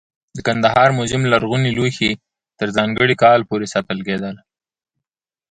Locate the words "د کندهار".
0.35-0.89